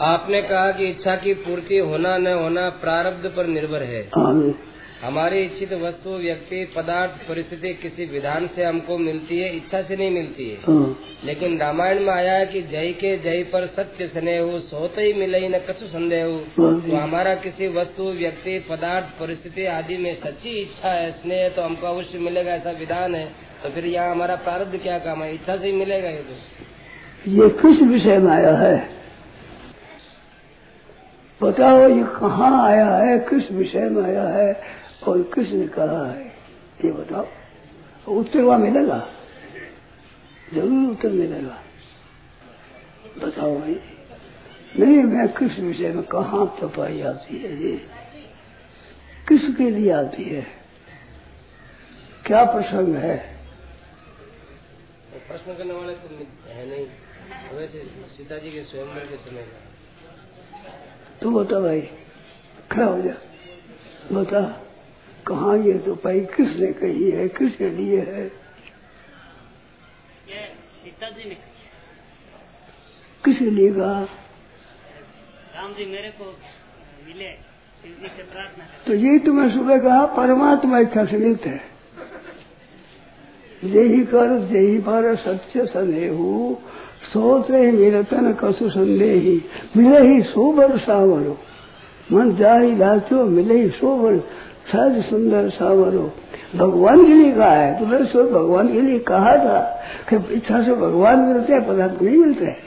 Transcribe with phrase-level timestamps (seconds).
[0.00, 4.02] आपने कहा कि इच्छा की पूर्ति होना न होना प्रारब्ध पर निर्भर है।
[5.02, 10.10] हमारी इच्छित वस्तु व्यक्ति पदार्थ परिस्थिति किसी विधान से हमको मिलती है इच्छा से नहीं
[10.10, 14.58] मिलती है। हाँ, लेकिन रामायण में आया है कि जय के जय पर सत्य स्नेह
[14.68, 16.24] सोते ही मिले ही न कछु संदेह
[16.58, 21.62] हाँ। तो हमारा किसी वस्तु व्यक्ति पदार्थ परिस्थिति आदि में सच्ची इच्छा है स्नेह तो
[21.62, 23.26] हमको अवश्य मिलेगा ऐसा विधान है।
[23.62, 25.34] तो फिर यहाँ हमारा प्रारब्ध क्या काम है?
[25.34, 26.34] इच्छा से ही मिलेगा ये तो।
[27.32, 29.01] ये किस विषय में आया है?
[31.42, 34.62] बताओ ये कहाँ आया है, किस विषय में आया है
[35.02, 36.26] और किसने कहा है,
[36.84, 37.26] ये बताओ।
[38.18, 39.08] उत्तर वहाँ मिलेगा।
[40.54, 41.58] ज़रूर उत्तर मिलेगा।
[43.26, 43.80] बताओ भाई।
[44.78, 47.76] नहीं, मैं किस विषय में, कहा तपाई आती है ये?
[49.28, 50.46] किसके लिए आती है?
[52.26, 53.16] क्या प्रसंग है?
[55.12, 56.86] तो प्रश्न करने वाले तो है नहीं।
[57.58, 57.78] वैसे
[58.16, 59.71] सीता जी के स्वयं के समय में
[61.22, 61.80] तू बता भाई
[62.72, 63.14] खड़ा हो जा।
[64.12, 64.40] बता
[65.26, 68.24] कहा ये तो भाई किसने कही है किसके लिए है?
[70.28, 70.42] ये
[73.24, 74.00] किसके लिए कहा?
[75.54, 76.24] राम जी मेरे को
[77.06, 77.30] मिले
[78.86, 81.64] तो यही तो मैं सुबह कहा परमात्मा इच्छा से मिलते हैं।
[83.64, 86.28] यही कर यही पर सत्य सनेहू
[87.12, 89.40] सोचे मिलते न कसु संदेही।
[89.76, 91.36] मिले ही सोबर सावरो।
[92.12, 94.16] मन जा ही लाचो मिले ही सोबर
[94.72, 96.10] सहज सुंदर सावरो।
[96.56, 99.60] भगवान के लिए कहा है तो मैंने सो भगवान के लिए कहा था
[100.08, 102.60] कि इच्छा से भगवान मिलते हैं, पदार्थ नहीं मिलते हैं।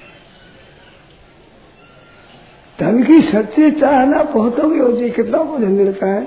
[2.79, 4.23] धन की सच्ची चाहना
[4.79, 6.23] होती है, कितना को धन मिलता है।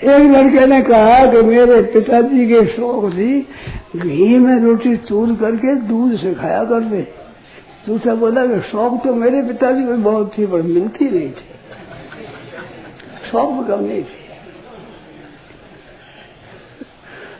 [0.00, 3.40] एक लड़के ने कहा कि मेरे पिताजी के शौक थी
[3.96, 7.12] घी में रोटी चूर करके दूध से खाया करते
[7.86, 11.48] दूसरा बोला कि शौक तो मेरे पिताजी को बहुत थी, पर मिलती नहीं थी।
[13.30, 14.18] शौक कम नहीं थी।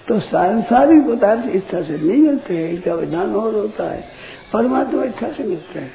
[0.08, 4.04] तो सांसारिक पदार्थ इच्छा से नहीं मिलते हैं, इनका विधान और होता है।
[4.52, 5.92] परमात्मा इच्छा से मिलते हैं।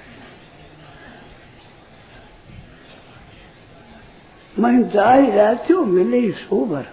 [4.60, 6.86] मैं जाय रात्यो मिले ही सोबर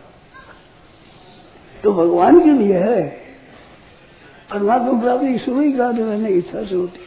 [1.84, 3.21] तो भगवान के लिए है।
[4.52, 7.00] परमात्मा प्राप्ति सुबह ही तो मैंने, इच्छा से होती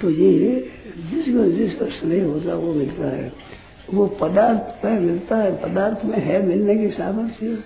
[0.00, 3.32] तो ये जिसको जिसका स्नेह होता है, वो मिलता है।
[3.94, 7.58] वो पदार्थ में मिलता है, पदार्थ में है मिलने की सामर्थ्य।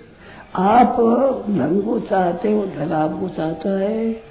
[0.55, 0.97] आप
[1.49, 4.23] धन को चाहते हो, धन आपको चाहता है।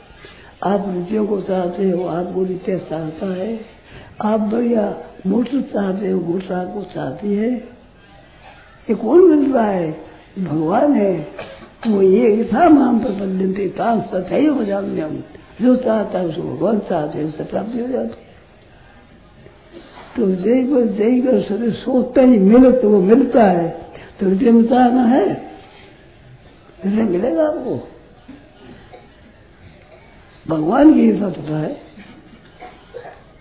[0.64, 3.60] आप रुचियों को चाहते हो, आपको रुचि चाहता है।
[4.24, 7.52] आप बढ़िया मोटर चाहते हो मोटर आपको चाहती है।
[8.90, 10.04] ये कौन मिल रहा है?
[10.38, 11.28] भगवान है।
[11.86, 14.46] वो ये था, माम पर बदलते तान सतही
[15.00, 15.24] हम
[15.62, 18.26] जो चाहता है उसको भगवान चाहते उससे प्राप्ति हो जाती है।
[20.16, 23.68] तो जय को, जय कर सरे सोचता ही मिले तो वो मिलता है
[24.20, 25.28] तो हृदय में चाहना है।
[26.84, 27.88] हृदय मिलेगा आपको।
[30.48, 31.70] भगवान की हिस्सा होता है।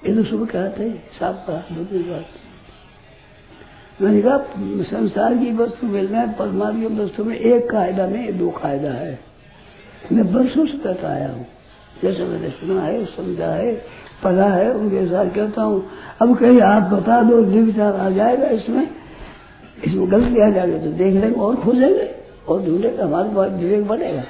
[0.05, 2.25] ये तो सुबह कहते हैं, साफ़ का दूसरी बात।
[4.01, 4.37] मैंने कहा,
[4.83, 9.19] संसार की वस्तु मिलना है, परमात्मा की वस्तु में एक कायदा नहीं दो कायदा है।
[10.11, 11.45] मैं वर्षों से आया हूँ।
[12.01, 13.73] जैसे मैंने सुना है, समझा है,
[14.23, 15.85] पढ़ा है, उनके साथ कहता हूँ,
[16.21, 18.87] अब कहीं आप बता दो निर्विचार आ जाएगा इसमें
[19.85, 22.15] इसमें गलती आ जाएगी तो देख लेंगे और खोजेंगे
[22.47, 24.23] और ढूंढेगा हमारे पास विवेक बढ़ेगा